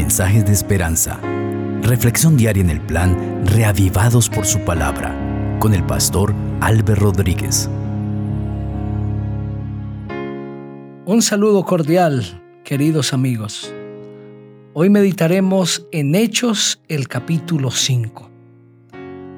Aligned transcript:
Mensajes 0.00 0.46
de 0.46 0.52
esperanza. 0.52 1.20
Reflexión 1.82 2.34
diaria 2.34 2.62
en 2.62 2.70
el 2.70 2.80
plan 2.80 3.44
Reavivados 3.44 4.30
por 4.30 4.46
su 4.46 4.58
palabra 4.60 5.14
con 5.60 5.74
el 5.74 5.84
pastor 5.84 6.34
Álvaro 6.62 7.12
Rodríguez. 7.12 7.68
Un 11.04 11.20
saludo 11.20 11.66
cordial, 11.66 12.42
queridos 12.64 13.12
amigos. 13.12 13.74
Hoy 14.72 14.88
meditaremos 14.88 15.86
en 15.92 16.14
Hechos 16.14 16.80
el 16.88 17.06
capítulo 17.06 17.70
5. 17.70 18.30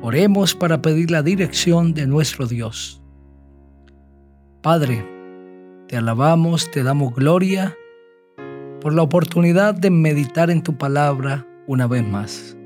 Oremos 0.01 0.55
para 0.55 0.81
pedir 0.81 1.11
la 1.11 1.25
dirección 1.25 1.93
de 1.93 2.07
nuestro 2.07 2.47
Dios. 2.47 3.03
Padre, 4.63 5.05
te 5.89 5.97
alabamos, 5.97 6.71
te 6.71 6.85
damos 6.85 7.17
gloria 7.17 7.77
por 8.83 8.93
la 8.95 9.03
oportunidad 9.03 9.75
de 9.75 9.91
meditar 9.91 10.51
en 10.51 10.61
tu 10.61 10.77
palabra 10.77 11.47
una 11.69 11.87
vez 11.87 12.05
más. 12.05 12.57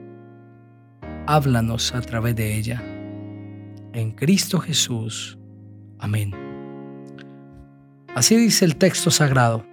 Háblanos 1.27 1.95
a 1.95 2.01
través 2.01 2.35
de 2.35 2.57
ella. 2.57 2.83
En 3.93 4.13
Cristo 4.13 4.59
Jesús. 4.59 5.39
Amén. 5.99 6.33
Así 8.15 8.35
dice 8.35 8.65
el 8.65 8.77
texto 8.77 9.11
sagrado. 9.11 9.67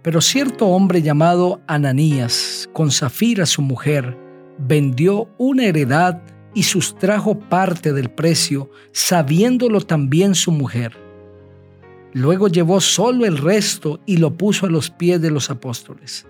Pero 0.00 0.22
cierto 0.22 0.68
hombre 0.68 1.02
llamado 1.02 1.60
Ananías, 1.66 2.70
con 2.72 2.90
Zafira 2.90 3.44
su 3.44 3.60
mujer, 3.60 4.16
vendió 4.56 5.28
una 5.36 5.66
heredad 5.66 6.22
y 6.54 6.62
sustrajo 6.62 7.38
parte 7.38 7.92
del 7.92 8.08
precio, 8.08 8.70
sabiéndolo 8.92 9.82
también 9.82 10.34
su 10.34 10.50
mujer. 10.50 11.07
Luego 12.12 12.48
llevó 12.48 12.80
solo 12.80 13.26
el 13.26 13.38
resto 13.38 14.00
y 14.06 14.16
lo 14.16 14.36
puso 14.36 14.66
a 14.66 14.70
los 14.70 14.90
pies 14.90 15.20
de 15.20 15.30
los 15.30 15.50
apóstoles. 15.50 16.26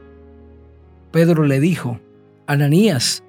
Pedro 1.12 1.44
le 1.44 1.60
dijo, 1.60 2.00
Ananías, 2.46 3.22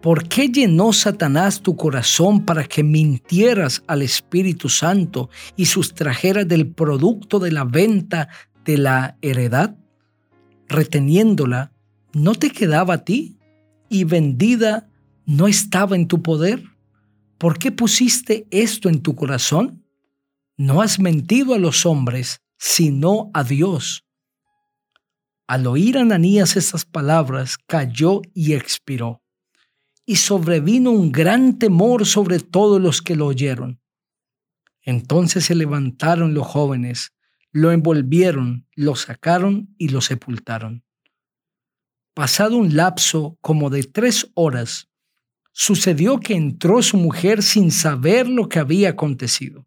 ¿por 0.00 0.28
qué 0.28 0.48
llenó 0.48 0.92
Satanás 0.92 1.62
tu 1.62 1.76
corazón 1.76 2.44
para 2.44 2.64
que 2.64 2.82
mintieras 2.82 3.82
al 3.86 4.02
Espíritu 4.02 4.68
Santo 4.68 5.30
y 5.56 5.66
sustrajeras 5.66 6.46
del 6.48 6.66
producto 6.66 7.38
de 7.38 7.52
la 7.52 7.64
venta 7.64 8.28
de 8.64 8.78
la 8.78 9.16
heredad? 9.22 9.76
Reteniéndola, 10.68 11.72
¿no 12.12 12.34
te 12.34 12.50
quedaba 12.50 12.94
a 12.94 13.04
ti? 13.04 13.36
¿Y 13.88 14.04
vendida 14.04 14.88
no 15.24 15.46
estaba 15.46 15.96
en 15.96 16.08
tu 16.08 16.22
poder? 16.22 16.64
¿Por 17.38 17.58
qué 17.58 17.72
pusiste 17.72 18.46
esto 18.50 18.88
en 18.88 19.02
tu 19.02 19.14
corazón? 19.14 19.81
No 20.56 20.82
has 20.82 20.98
mentido 20.98 21.54
a 21.54 21.58
los 21.58 21.86
hombres, 21.86 22.42
sino 22.58 23.30
a 23.32 23.42
Dios. 23.42 24.04
Al 25.46 25.66
oír 25.66 25.98
Ananías 25.98 26.56
estas 26.56 26.84
palabras, 26.84 27.58
cayó 27.66 28.22
y 28.34 28.52
expiró. 28.52 29.22
Y 30.04 30.16
sobrevino 30.16 30.90
un 30.90 31.10
gran 31.10 31.58
temor 31.58 32.06
sobre 32.06 32.38
todos 32.38 32.80
los 32.80 33.02
que 33.02 33.16
lo 33.16 33.26
oyeron. 33.26 33.80
Entonces 34.82 35.44
se 35.44 35.54
levantaron 35.54 36.34
los 36.34 36.46
jóvenes, 36.46 37.12
lo 37.50 37.70
envolvieron, 37.70 38.66
lo 38.74 38.96
sacaron 38.96 39.74
y 39.78 39.88
lo 39.88 40.00
sepultaron. 40.00 40.84
Pasado 42.14 42.56
un 42.56 42.76
lapso 42.76 43.38
como 43.40 43.70
de 43.70 43.84
tres 43.84 44.30
horas, 44.34 44.88
sucedió 45.52 46.18
que 46.20 46.34
entró 46.34 46.82
su 46.82 46.96
mujer 46.96 47.42
sin 47.42 47.70
saber 47.70 48.28
lo 48.28 48.48
que 48.48 48.58
había 48.58 48.90
acontecido. 48.90 49.66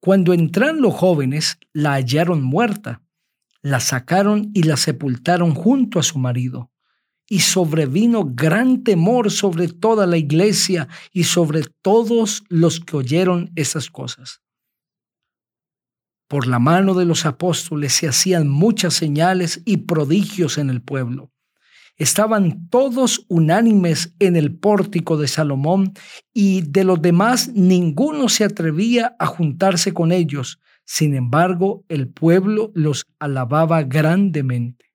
Cuando 0.00 0.32
entraron 0.32 0.80
los 0.80 0.94
jóvenes, 0.94 1.58
la 1.72 1.92
hallaron 1.92 2.42
muerta 2.42 3.02
la 3.62 3.80
sacaron 3.80 4.50
y 4.54 4.62
la 4.62 4.76
sepultaron 4.76 5.54
junto 5.54 5.98
a 5.98 6.02
su 6.02 6.18
marido. 6.18 6.70
Y 7.28 7.40
sobrevino 7.40 8.24
gran 8.24 8.82
temor 8.82 9.30
sobre 9.30 9.68
toda 9.68 10.06
la 10.06 10.16
iglesia 10.16 10.88
y 11.12 11.24
sobre 11.24 11.62
todos 11.82 12.42
los 12.48 12.80
que 12.80 12.96
oyeron 12.96 13.52
esas 13.54 13.88
cosas. 13.88 14.42
Por 16.26 16.46
la 16.46 16.58
mano 16.58 16.94
de 16.94 17.04
los 17.04 17.26
apóstoles 17.26 17.92
se 17.92 18.08
hacían 18.08 18.48
muchas 18.48 18.94
señales 18.94 19.62
y 19.64 19.78
prodigios 19.78 20.58
en 20.58 20.70
el 20.70 20.82
pueblo. 20.82 21.30
Estaban 22.00 22.66
todos 22.70 23.26
unánimes 23.28 24.14
en 24.20 24.34
el 24.34 24.54
pórtico 24.54 25.18
de 25.18 25.28
Salomón 25.28 25.92
y 26.32 26.62
de 26.62 26.82
los 26.82 27.02
demás 27.02 27.50
ninguno 27.52 28.30
se 28.30 28.44
atrevía 28.44 29.14
a 29.18 29.26
juntarse 29.26 29.92
con 29.92 30.10
ellos, 30.10 30.60
sin 30.86 31.14
embargo, 31.14 31.84
el 31.90 32.08
pueblo 32.08 32.72
los 32.74 33.06
alababa 33.18 33.82
grandemente. 33.82 34.86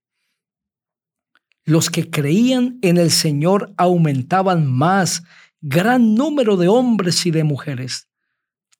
Los 1.64 1.92
que 1.92 2.10
creían 2.10 2.80
en 2.82 2.98
el 2.98 3.12
Señor 3.12 3.72
aumentaban 3.78 4.66
más, 4.66 5.22
gran 5.62 6.16
número 6.16 6.58
de 6.58 6.70
hombres 6.70 7.24
y 7.28 7.30
de 7.30 7.44
mujeres, 7.44 8.08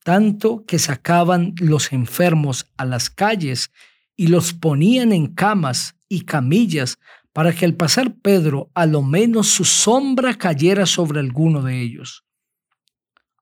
tanto 0.04 0.66
que 0.66 0.80
sacaban 0.80 1.54
los 1.60 1.94
enfermos 1.94 2.66
a 2.76 2.86
las 2.86 3.12
calles 3.12 3.70
y 4.16 4.28
los 4.28 4.52
ponían 4.52 5.14
en 5.14 5.28
camas 5.28 5.96
y 6.10 6.22
camillas 6.22 6.98
para 7.36 7.54
que 7.54 7.66
al 7.66 7.74
pasar 7.74 8.16
Pedro 8.22 8.72
a 8.74 8.86
lo 8.86 9.02
menos 9.02 9.48
su 9.48 9.66
sombra 9.66 10.36
cayera 10.36 10.86
sobre 10.86 11.20
alguno 11.20 11.62
de 11.62 11.82
ellos. 11.82 12.24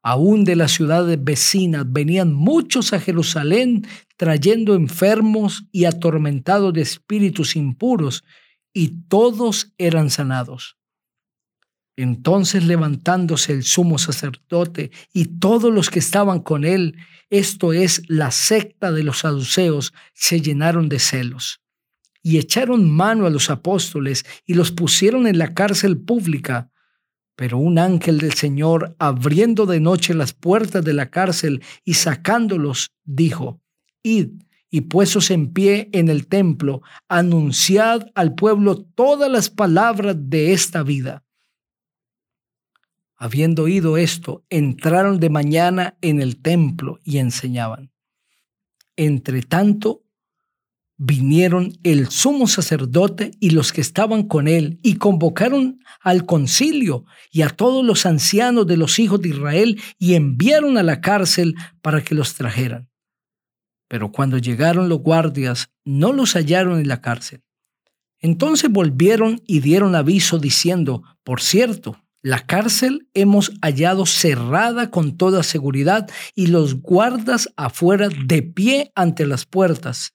Aún 0.02 0.46
de 0.46 0.56
las 0.56 0.72
ciudades 0.72 1.24
vecinas 1.24 1.86
venían 1.88 2.34
muchos 2.34 2.92
a 2.94 3.00
Jerusalén 3.00 3.86
trayendo 4.18 4.74
enfermos 4.74 5.66
y 5.72 5.86
atormentados 5.86 6.74
de 6.74 6.81
espíritus 6.81 7.56
impuros, 7.56 8.24
y 8.74 9.04
todos 9.08 9.76
eran 9.78 10.10
sanados. 10.10 10.75
Entonces 11.96 12.66
levantándose 12.66 13.54
el 13.54 13.62
sumo 13.62 14.00
sacerdote 14.00 14.90
y 15.14 15.38
todos 15.38 15.72
los 15.72 15.92
que 15.92 16.00
estaban 16.00 16.40
con 16.40 16.66
él, 16.66 16.98
esto 17.30 17.74
es 17.74 18.02
la 18.08 18.31
secta 18.31 18.92
de 18.92 19.04
los 19.04 19.20
saduceos, 19.20 19.94
se 20.16 20.42
llenaron 20.42 20.90
de 20.90 20.98
celos 20.98 21.62
y 22.24 22.40
echaron 22.40 22.90
mano 22.90 23.28
a 23.28 23.30
los 23.30 23.52
apóstoles 23.52 24.26
y 24.46 24.56
los 24.56 24.72
pusieron 24.72 25.28
en 25.28 25.38
la 25.38 25.54
cárcel 25.54 26.00
pública 26.00 26.72
pero 27.36 27.58
un 27.58 27.80
ángel 27.80 28.20
del 28.20 28.34
Señor, 28.34 28.96
abriendo 29.00 29.66
de 29.66 29.80
noche 29.80 30.14
las 30.14 30.34
puertas 30.34 30.84
de 30.84 30.94
la 30.94 31.10
cárcel 31.10 31.64
y 31.84 31.96
sacándolos, 31.96 32.92
dijo, 33.04 33.60
Id 34.04 34.44
y 34.70 34.82
puestos 34.82 35.32
en 35.32 35.54
pie 35.54 35.90
en 35.94 36.10
el 36.10 36.28
templo, 36.28 36.82
anunciad 37.08 38.08
al 38.16 38.36
pueblo 38.36 38.84
todas 38.84 39.32
las 39.32 39.50
palabras 39.50 40.16
de 40.18 40.54
esta 40.54 40.84
vida. 40.84 41.24
Habiendo 43.16 43.64
oído 43.64 43.98
esto, 43.98 44.44
entraron 44.50 45.20
de 45.20 45.30
mañana 45.30 45.98
en 46.02 46.22
el 46.22 46.42
templo 46.42 47.00
y 47.04 47.20
enseñaban. 47.20 47.92
Entre 48.96 49.42
tanto, 49.42 50.03
vinieron 51.06 51.74
el 51.84 52.08
sumo 52.08 52.48
sacerdote 52.48 53.32
y 53.42 53.50
los 53.50 53.74
que 53.74 53.82
estaban 53.82 54.24
con 54.24 54.48
él 54.48 54.80
y 54.84 54.96
convocaron 54.96 55.84
al 56.00 56.26
concilio 56.26 57.04
y 57.30 57.42
a 57.42 57.50
todos 57.50 57.84
los 57.84 58.06
ancianos 58.06 58.66
de 58.68 58.78
los 58.78 59.00
hijos 59.00 59.20
de 59.22 59.30
Israel 59.30 59.82
y 60.00 60.14
enviaron 60.14 60.78
a 60.78 60.84
la 60.84 61.02
cárcel 61.02 61.56
para 61.82 62.02
que 62.02 62.16
los 62.16 62.36
trajeran. 62.36 62.90
Pero 63.90 64.14
cuando 64.14 64.38
llegaron 64.38 64.88
los 64.88 65.00
guardias 65.00 65.72
no 65.84 66.14
los 66.14 66.36
hallaron 66.36 66.80
en 66.80 66.88
la 66.88 67.02
cárcel. 67.02 67.44
Entonces 68.20 68.72
volvieron 68.72 69.42
y 69.46 69.60
dieron 69.60 69.96
aviso 69.96 70.40
diciendo, 70.40 71.04
por 71.24 71.42
cierto, 71.42 71.98
la 72.22 72.46
cárcel 72.46 73.10
hemos 73.14 73.52
hallado 73.62 74.06
cerrada 74.06 74.90
con 74.90 75.18
toda 75.18 75.44
seguridad 75.44 76.10
y 76.34 76.48
los 76.48 76.76
guardas 76.76 77.50
afuera 77.58 78.08
de 78.08 78.42
pie 78.42 78.94
ante 78.96 79.26
las 79.26 79.46
puertas 79.46 80.14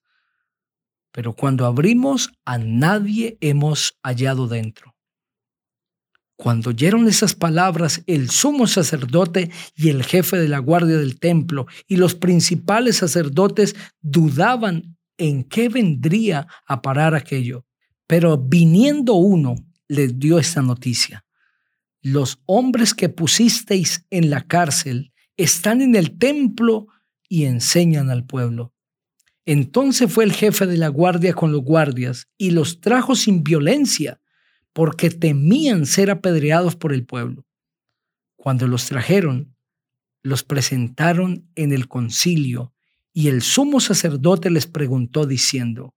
pero 1.19 1.33
cuando 1.33 1.67
abrimos 1.67 2.31
a 2.45 2.59
nadie 2.59 3.39
hemos 3.41 3.99
hallado 4.05 4.47
dentro. 4.47 4.95
Cuando 6.37 6.71
oyeron 6.71 7.09
esas 7.09 7.35
palabras, 7.35 8.05
el 8.07 8.31
sumo 8.31 8.69
sacerdote 8.69 9.51
y 9.75 9.89
el 9.89 10.05
jefe 10.05 10.37
de 10.37 10.47
la 10.47 10.61
guardia 10.61 10.97
del 10.97 11.19
templo 11.19 11.67
y 11.89 11.97
los 11.97 12.15
principales 12.15 12.99
sacerdotes 12.99 13.75
dudaban 14.01 14.97
en 15.17 15.43
qué 15.43 15.69
vendría 15.69 16.47
a 16.65 16.83
parar 16.83 17.17
aquello. 17.17 17.67
Pero 18.07 18.39
viniendo 18.39 19.15
uno, 19.15 19.57
les 19.89 20.21
dio 20.21 20.39
esta 20.39 20.63
noticia. 20.63 21.25
Los 22.01 22.39
hombres 22.47 22.95
que 22.95 23.09
pusisteis 23.09 24.07
en 24.11 24.31
la 24.31 24.47
cárcel 24.47 25.13
están 25.37 25.81
en 25.81 25.97
el 25.97 26.17
templo 26.17 26.87
y 27.29 27.47
enseñan 27.47 28.09
al 28.09 28.25
pueblo. 28.25 28.73
Entonces 29.51 30.13
fue 30.13 30.25
el 30.25 30.35
jefe 30.35 30.67
de 30.67 30.77
la 30.77 30.89
guardia 30.89 31.33
con 31.33 31.53
los 31.53 31.63
guardias 31.63 32.29
y 32.37 32.51
los 32.51 32.83
trajo 32.83 33.17
sin 33.17 33.43
violencia, 33.43 34.21
porque 34.75 35.09
temían 35.09 35.87
ser 35.87 36.11
apedreados 36.11 36.77
por 36.77 36.93
el 36.93 37.07
pueblo. 37.07 37.47
Cuando 38.37 38.69
los 38.69 38.85
trajeron, 38.85 39.57
los 40.23 40.45
presentaron 40.45 41.49
en 41.55 41.73
el 41.73 41.89
concilio 41.89 42.75
y 43.15 43.29
el 43.29 43.41
sumo 43.41 43.81
sacerdote 43.81 44.51
les 44.51 44.67
preguntó 44.67 45.25
diciendo, 45.25 45.95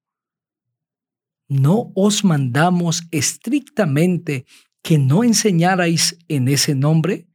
¿no 1.49 1.91
os 1.93 2.23
mandamos 2.23 3.03
estrictamente 3.11 4.45
que 4.81 4.97
no 4.97 5.25
enseñarais 5.25 6.17
en 6.29 6.47
ese 6.47 6.73
nombre? 6.73 7.27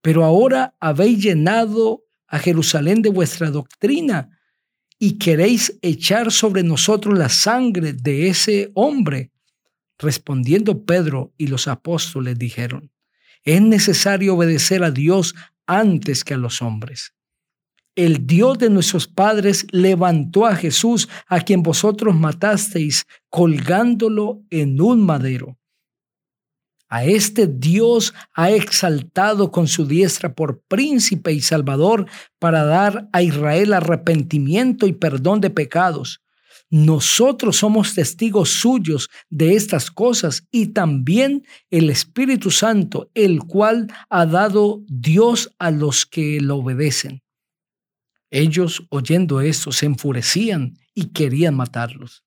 Pero 0.00 0.24
ahora 0.24 0.74
habéis 0.80 1.22
llenado 1.22 2.02
a 2.26 2.40
Jerusalén 2.40 3.00
de 3.00 3.10
vuestra 3.10 3.52
doctrina 3.52 4.40
y 5.04 5.18
queréis 5.18 5.76
echar 5.82 6.30
sobre 6.30 6.62
nosotros 6.62 7.18
la 7.18 7.28
sangre 7.28 7.92
de 7.92 8.28
ese 8.28 8.70
hombre. 8.74 9.32
Respondiendo 9.98 10.84
Pedro 10.84 11.32
y 11.36 11.48
los 11.48 11.66
apóstoles 11.66 12.38
dijeron, 12.38 12.92
es 13.42 13.60
necesario 13.60 14.36
obedecer 14.36 14.84
a 14.84 14.92
Dios 14.92 15.34
antes 15.66 16.22
que 16.22 16.34
a 16.34 16.36
los 16.36 16.62
hombres. 16.62 17.14
El 17.96 18.28
Dios 18.28 18.58
de 18.58 18.70
nuestros 18.70 19.08
padres 19.08 19.66
levantó 19.72 20.46
a 20.46 20.54
Jesús, 20.54 21.08
a 21.26 21.40
quien 21.40 21.64
vosotros 21.64 22.14
matasteis, 22.14 23.04
colgándolo 23.28 24.44
en 24.50 24.80
un 24.80 25.04
madero. 25.04 25.58
A 26.94 27.06
este 27.06 27.46
Dios 27.46 28.12
ha 28.34 28.50
exaltado 28.50 29.50
con 29.50 29.66
su 29.66 29.86
diestra 29.86 30.34
por 30.34 30.60
príncipe 30.68 31.32
y 31.32 31.40
salvador 31.40 32.04
para 32.38 32.64
dar 32.64 33.08
a 33.14 33.22
Israel 33.22 33.72
arrepentimiento 33.72 34.86
y 34.86 34.92
perdón 34.92 35.40
de 35.40 35.48
pecados. 35.48 36.20
Nosotros 36.68 37.56
somos 37.56 37.94
testigos 37.94 38.50
suyos 38.50 39.08
de 39.30 39.56
estas 39.56 39.90
cosas 39.90 40.46
y 40.50 40.66
también 40.74 41.46
el 41.70 41.88
Espíritu 41.88 42.50
Santo, 42.50 43.10
el 43.14 43.38
cual 43.38 43.90
ha 44.10 44.26
dado 44.26 44.82
Dios 44.86 45.50
a 45.58 45.70
los 45.70 46.04
que 46.04 46.42
lo 46.42 46.56
obedecen. 46.56 47.22
Ellos, 48.30 48.82
oyendo 48.90 49.40
esto, 49.40 49.72
se 49.72 49.86
enfurecían 49.86 50.74
y 50.94 51.06
querían 51.14 51.54
matarlos. 51.54 52.22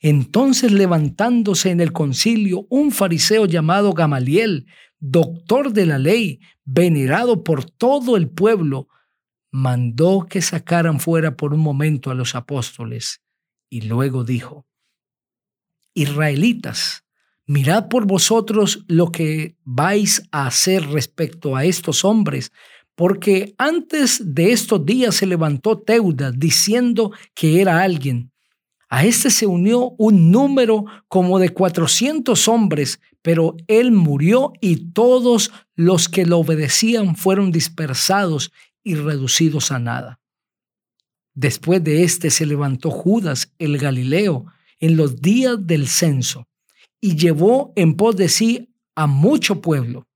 Entonces 0.00 0.72
levantándose 0.72 1.70
en 1.70 1.80
el 1.80 1.92
concilio 1.92 2.66
un 2.70 2.92
fariseo 2.92 3.46
llamado 3.46 3.92
Gamaliel, 3.92 4.66
doctor 4.98 5.72
de 5.72 5.86
la 5.86 5.98
ley, 5.98 6.40
venerado 6.64 7.44
por 7.44 7.64
todo 7.64 8.16
el 8.16 8.28
pueblo, 8.28 8.88
mandó 9.50 10.26
que 10.28 10.42
sacaran 10.42 11.00
fuera 11.00 11.36
por 11.36 11.54
un 11.54 11.60
momento 11.60 12.10
a 12.10 12.14
los 12.14 12.34
apóstoles 12.34 13.22
y 13.70 13.82
luego 13.82 14.24
dijo, 14.24 14.66
Israelitas, 15.94 17.04
mirad 17.46 17.88
por 17.88 18.06
vosotros 18.06 18.84
lo 18.88 19.10
que 19.10 19.56
vais 19.64 20.22
a 20.30 20.46
hacer 20.46 20.86
respecto 20.88 21.56
a 21.56 21.64
estos 21.64 22.04
hombres, 22.04 22.52
porque 22.94 23.54
antes 23.58 24.20
de 24.34 24.52
estos 24.52 24.84
días 24.84 25.16
se 25.16 25.26
levantó 25.26 25.78
Teuda 25.78 26.30
diciendo 26.32 27.12
que 27.34 27.60
era 27.60 27.82
alguien 27.82 28.32
a 28.88 29.04
este 29.04 29.30
se 29.30 29.46
unió 29.46 29.90
un 29.98 30.30
número 30.30 30.86
como 31.08 31.38
de 31.38 31.50
400 31.50 32.48
hombres, 32.48 33.00
pero 33.20 33.54
él 33.66 33.92
murió 33.92 34.52
y 34.60 34.92
todos 34.92 35.52
los 35.74 36.08
que 36.08 36.24
lo 36.24 36.38
obedecían 36.38 37.14
fueron 37.14 37.52
dispersados 37.52 38.50
y 38.82 38.94
reducidos 38.94 39.72
a 39.72 39.78
nada. 39.78 40.20
Después 41.34 41.84
de 41.84 42.02
éste 42.02 42.30
se 42.30 42.46
levantó 42.46 42.90
Judas 42.90 43.52
el 43.58 43.76
Galileo 43.78 44.46
en 44.80 44.96
los 44.96 45.20
días 45.20 45.58
del 45.66 45.86
censo 45.86 46.48
y 47.00 47.16
llevó 47.16 47.72
en 47.76 47.94
pos 47.94 48.16
de 48.16 48.28
sí 48.28 48.74
a 48.94 49.06
mucho 49.06 49.60
pueblo. 49.60 50.08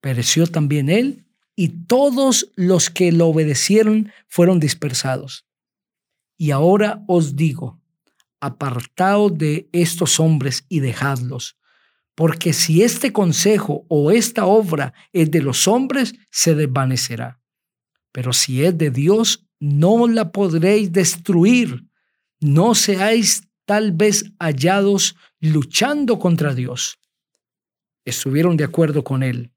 Pereció 0.00 0.46
también 0.48 0.90
él 0.90 1.24
y 1.54 1.68
todos 1.86 2.50
los 2.56 2.90
que 2.90 3.12
lo 3.12 3.28
obedecieron 3.28 4.10
fueron 4.26 4.58
dispersados. 4.58 5.46
Y 6.36 6.50
ahora 6.50 7.04
os 7.06 7.36
digo, 7.36 7.81
apartaos 8.42 9.38
de 9.38 9.68
estos 9.72 10.18
hombres 10.18 10.66
y 10.68 10.80
dejadlos, 10.80 11.56
porque 12.16 12.52
si 12.52 12.82
este 12.82 13.12
consejo 13.12 13.86
o 13.88 14.10
esta 14.10 14.46
obra 14.46 14.92
es 15.12 15.30
de 15.30 15.40
los 15.40 15.68
hombres, 15.68 16.14
se 16.28 16.56
desvanecerá. 16.56 17.40
Pero 18.10 18.32
si 18.32 18.64
es 18.64 18.76
de 18.76 18.90
Dios, 18.90 19.46
no 19.60 20.08
la 20.08 20.32
podréis 20.32 20.92
destruir. 20.92 21.86
No 22.40 22.74
seáis 22.74 23.48
tal 23.64 23.92
vez 23.92 24.24
hallados 24.40 25.16
luchando 25.40 26.18
contra 26.18 26.52
Dios. 26.52 26.98
Estuvieron 28.04 28.56
de 28.56 28.64
acuerdo 28.64 29.04
con 29.04 29.22
él. 29.22 29.52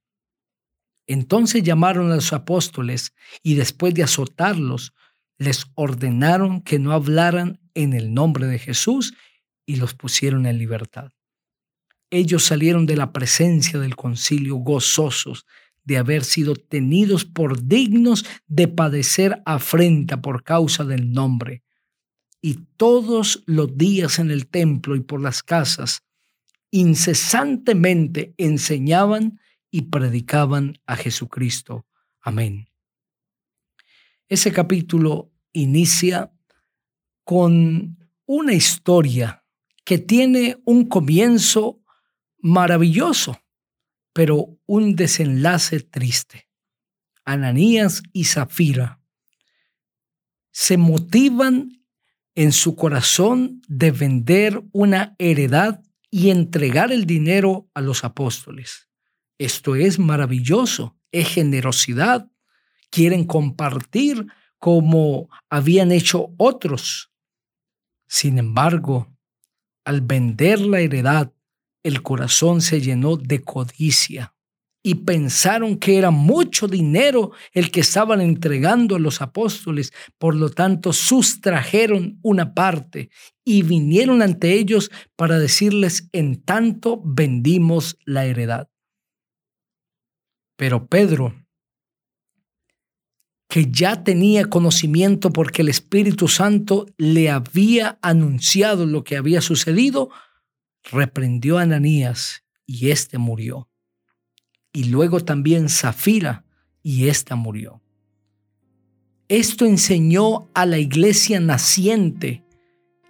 Entonces 1.08 1.64
llamaron 1.64 2.12
a 2.12 2.16
los 2.16 2.34
apóstoles 2.34 3.14
y 3.42 3.56
después 3.56 3.96
de 3.96 4.04
azotarlos, 4.04 4.94
les 5.38 5.66
ordenaron 5.74 6.62
que 6.62 6.78
no 6.78 6.92
hablaran 6.92 7.60
en 7.76 7.94
el 7.94 8.14
nombre 8.14 8.48
de 8.48 8.58
Jesús 8.58 9.14
y 9.66 9.76
los 9.76 9.94
pusieron 9.94 10.48
en 10.48 10.58
libertad. 10.58 11.12
Ellos 12.10 12.44
salieron 12.44 12.86
de 12.86 12.96
la 12.96 13.12
presencia 13.14 13.80
del 13.80 13.96
concilio 13.96 14.56
gozosos 14.56 15.46
de 15.84 15.98
haber 15.98 16.24
sido 16.24 16.56
tenidos 16.56 17.26
por 17.26 17.64
dignos 17.68 18.26
de 18.48 18.68
padecer 18.68 19.42
afrenta 19.46 20.22
por 20.22 20.44
causa 20.44 20.84
del 20.84 21.12
nombre. 21.12 21.64
Y 22.42 22.56
todos 22.78 23.44
los 23.46 23.78
días 23.78 24.20
en 24.20 24.32
el 24.32 24.48
templo 24.48 24.96
y 24.96 25.02
por 25.02 25.22
las 25.22 25.44
casas, 25.44 26.04
incesantemente 26.72 28.34
enseñaban 28.38 29.40
y 29.72 29.84
predicaban 29.84 30.80
a 30.86 30.96
Jesucristo. 30.96 31.86
Amén. 32.22 32.70
Ese 34.28 34.52
capítulo 34.52 35.32
inicia 35.54 36.32
con 37.26 37.98
una 38.26 38.54
historia 38.54 39.44
que 39.84 39.98
tiene 39.98 40.58
un 40.64 40.86
comienzo 40.86 41.82
maravilloso, 42.38 43.42
pero 44.14 44.58
un 44.66 44.96
desenlace 44.96 45.82
triste. 45.82 46.48
Ananías 47.26 48.04
y 48.14 48.26
Zafira 48.26 49.02
se 50.52 50.78
motivan 50.78 51.84
en 52.36 52.52
su 52.52 52.76
corazón 52.76 53.62
de 53.68 53.92
vender 53.92 54.64
una 54.72 55.16
heredad 55.20 55.82
y 56.12 56.30
entregar 56.30 56.92
el 56.92 57.06
dinero 57.06 57.70
a 57.74 57.82
los 57.82 58.04
apóstoles. 58.04 58.88
Esto 59.38 59.76
es 59.76 60.00
maravilloso, 60.00 60.98
es 61.12 61.28
generosidad. 61.28 62.32
Quieren 62.90 63.26
compartir 63.26 64.28
como 64.60 65.30
habían 65.50 65.92
hecho 65.92 66.34
otros. 66.38 67.12
Sin 68.08 68.38
embargo, 68.38 69.16
al 69.86 70.02
vender 70.02 70.60
la 70.60 70.80
heredad, 70.80 71.32
el 71.84 72.02
corazón 72.02 72.62
se 72.62 72.82
llenó 72.82 73.18
de 73.18 73.44
codicia 73.44 74.36
y 74.84 74.94
pensaron 74.94 75.78
que 75.78 75.98
era 75.98 76.12
mucho 76.12 76.68
dinero 76.68 77.32
el 77.54 77.72
que 77.72 77.80
estaban 77.80 78.22
entregando 78.22 78.96
a 78.96 79.00
los 79.00 79.20
apóstoles. 79.20 79.92
Por 80.20 80.36
lo 80.36 80.52
tanto, 80.52 80.94
sustrajeron 80.94 82.20
una 82.22 82.54
parte 82.54 83.10
y 83.44 83.64
vinieron 83.64 84.22
ante 84.22 84.54
ellos 84.54 84.92
para 85.16 85.40
decirles, 85.40 86.08
en 86.12 86.40
tanto 86.44 87.02
vendimos 87.04 87.98
la 88.06 88.26
heredad. 88.26 88.70
Pero 90.56 90.88
Pedro 90.88 91.45
que 93.56 93.72
ya 93.72 94.04
tenía 94.04 94.50
conocimiento 94.50 95.30
porque 95.30 95.62
el 95.62 95.70
Espíritu 95.70 96.28
Santo 96.28 96.88
le 96.98 97.30
había 97.30 97.98
anunciado 98.02 98.86
lo 98.86 99.06
que 99.06 99.16
había 99.16 99.40
sucedido, 99.40 100.10
reprendió 100.84 101.58
a 101.58 101.62
Ananías 101.62 102.44
y 102.66 102.90
éste 102.90 103.18
murió. 103.18 103.70
Y 104.74 104.90
luego 104.90 105.22
también 105.22 105.70
Zafira 105.70 106.44
y 106.84 107.08
ésta 107.08 107.38
murió. 107.38 107.82
Esto 109.30 109.64
enseñó 109.66 110.50
a 110.54 110.66
la 110.66 110.78
iglesia 110.78 111.40
naciente 111.40 112.44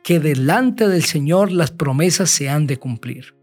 que 0.04 0.20
delante 0.20 0.88
del 0.88 1.06
Señor 1.06 1.52
las 1.52 1.72
promesas 1.72 2.30
se 2.30 2.50
han 2.50 2.68
de 2.68 2.78
cumplir. 2.78 3.36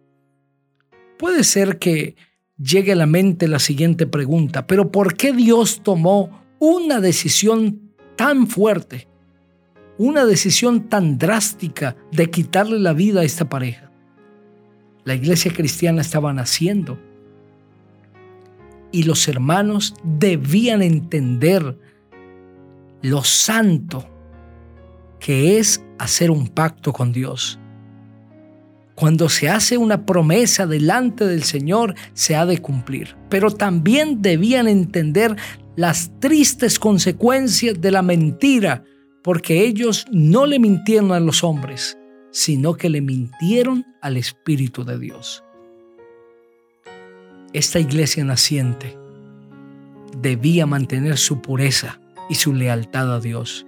Puede 1.18 1.42
ser 1.42 1.80
que 1.80 2.14
llegue 2.56 2.92
a 2.92 2.94
la 2.94 3.06
mente 3.06 3.49
la 3.49 3.59
siguiente 3.59 4.06
pregunta, 4.06 4.68
pero 4.68 4.92
¿por 4.92 5.16
qué 5.16 5.32
Dios 5.32 5.80
tomó 5.82 6.42
una 6.64 7.00
decisión 7.00 7.90
tan 8.14 8.47
fuerte, 8.47 9.09
una 9.99 10.25
decisión 10.25 10.88
tan 10.88 11.19
drástica 11.19 11.97
de 12.12 12.31
quitarle 12.31 12.78
la 12.78 12.92
vida 12.92 13.23
a 13.23 13.25
esta 13.25 13.49
pareja. 13.49 13.90
La 15.02 15.16
iglesia 15.16 15.52
cristiana 15.52 16.02
estaba 16.02 16.33
naciendo 16.33 17.00
y 18.92 19.02
los 19.02 19.26
hermanos 19.26 19.97
debían 20.04 20.83
entender 20.83 21.76
lo 23.02 23.25
santo 23.25 24.09
que 25.19 25.59
es 25.59 25.85
hacer 25.99 26.31
un 26.31 26.47
pacto 26.47 26.92
con 26.92 27.12
Dios. 27.12 27.59
Cuando 28.95 29.28
se 29.28 29.49
hace 29.49 29.78
una 29.78 30.07
promesa 30.07 30.69
delante 30.69 31.26
del 31.26 31.42
Señor, 31.42 31.97
se 32.12 32.37
ha 32.37 32.47
de 32.47 32.59
cumplir. 32.59 33.16
Pero 33.31 33.50
también 33.50 34.23
debían 34.23 34.69
entender 34.69 35.35
las 35.76 36.11
tristes 36.21 36.79
consecuencias 36.79 37.81
de 37.81 37.91
la 37.91 38.02
mentira, 38.02 38.85
porque 39.23 39.64
ellos 39.64 40.07
no 40.11 40.47
le 40.47 40.59
mintieron 40.59 41.12
a 41.12 41.21
los 41.21 41.45
hombres, 41.45 41.97
sino 42.31 42.75
que 42.75 42.91
le 42.91 43.00
mintieron 43.00 43.85
al 44.00 44.17
Espíritu 44.17 44.85
de 44.85 44.99
Dios. 44.99 45.45
Esta 47.52 47.79
iglesia 47.79 48.25
naciente 48.25 48.97
debía 50.21 50.67
mantener 50.67 51.19
su 51.19 51.41
pureza 51.41 52.00
y 52.29 52.35
su 52.35 52.55
lealtad 52.55 53.14
a 53.14 53.21
Dios. 53.21 53.67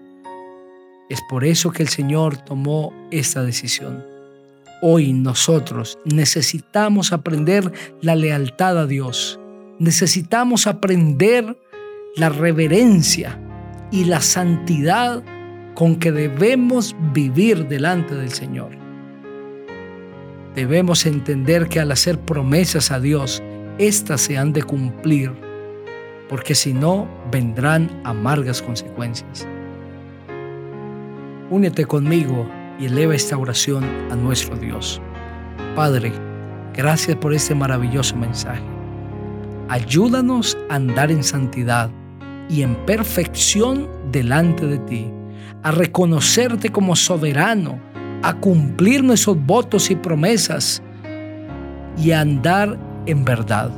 Es 1.09 1.21
por 1.29 1.45
eso 1.45 1.71
que 1.71 1.83
el 1.83 1.89
Señor 1.89 2.39
tomó 2.39 2.93
esta 3.11 3.43
decisión. 3.43 4.05
Hoy 4.81 5.13
nosotros 5.13 5.99
necesitamos 6.05 7.13
aprender 7.13 7.73
la 8.01 8.17
lealtad 8.17 8.79
a 8.79 8.87
Dios. 8.87 9.39
Necesitamos 9.79 10.67
aprender 10.67 11.57
la 12.17 12.29
reverencia 12.29 13.41
y 13.91 14.05
la 14.05 14.21
santidad 14.21 15.23
con 15.75 15.97
que 15.97 16.13
debemos 16.13 16.95
vivir 17.13 17.67
delante 17.67 18.15
del 18.15 18.31
Señor. 18.31 18.71
Debemos 20.55 21.07
entender 21.07 21.69
que 21.69 21.81
al 21.81 21.91
hacer 21.91 22.21
promesas 22.21 22.93
a 22.93 23.01
Dios, 23.01 23.43
éstas 23.79 24.21
se 24.21 24.39
han 24.39 24.53
de 24.53 24.63
cumplir, 24.63 25.33
porque 26.29 26.55
si 26.55 26.73
no, 26.73 27.09
vendrán 27.33 27.91
amargas 28.05 28.63
consecuencias. 28.63 29.49
Únete 31.51 31.85
conmigo 31.85 32.49
y 32.79 32.87
eleva 32.87 33.17
esta 33.17 33.37
oración 33.37 33.85
a 34.13 34.15
nuestro 34.15 34.57
Dios. 34.57 35.03
Padre, 35.75 36.13
gracias 36.73 37.17
por 37.17 37.35
este 37.35 37.57
maravilloso 37.57 38.15
mensaje. 38.15 38.63
Ayúdanos 39.69 40.57
a 40.71 40.77
andar 40.77 41.11
en 41.11 41.25
santidad 41.25 41.91
y 42.49 42.63
en 42.63 42.75
perfección 42.87 43.89
delante 44.11 44.67
de 44.67 44.79
ti, 44.79 45.11
a 45.63 45.71
reconocerte 45.71 46.71
como 46.71 46.97
soberano, 46.97 47.79
a 48.23 48.35
cumplir 48.35 49.03
nuestros 49.03 49.39
votos 49.45 49.91
y 49.91 49.97
promesas 49.97 50.83
y 51.97 52.13
a 52.13 52.21
andar 52.21 52.79
en 53.07 53.25
verdad. 53.25 53.71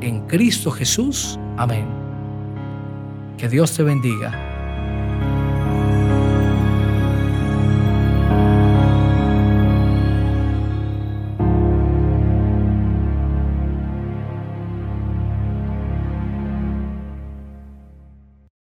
En 0.00 0.26
Cristo 0.26 0.70
Jesús. 0.70 1.38
Amén. 1.56 1.86
Que 3.38 3.48
Dios 3.48 3.72
te 3.72 3.82
bendiga 3.82 4.51